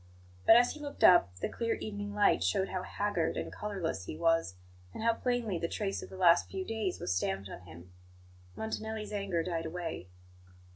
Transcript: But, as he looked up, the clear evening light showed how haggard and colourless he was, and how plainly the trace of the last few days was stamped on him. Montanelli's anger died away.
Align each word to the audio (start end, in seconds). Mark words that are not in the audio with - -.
But, 0.47 0.55
as 0.55 0.71
he 0.71 0.79
looked 0.79 1.03
up, 1.03 1.35
the 1.41 1.47
clear 1.47 1.75
evening 1.75 2.15
light 2.15 2.43
showed 2.43 2.69
how 2.69 2.81
haggard 2.81 3.37
and 3.37 3.53
colourless 3.53 4.05
he 4.05 4.17
was, 4.17 4.55
and 4.95 5.03
how 5.03 5.13
plainly 5.13 5.59
the 5.59 5.67
trace 5.67 6.01
of 6.01 6.09
the 6.09 6.17
last 6.17 6.49
few 6.49 6.65
days 6.65 6.99
was 6.99 7.13
stamped 7.15 7.49
on 7.49 7.61
him. 7.67 7.91
Montanelli's 8.55 9.13
anger 9.13 9.43
died 9.43 9.67
away. 9.67 10.07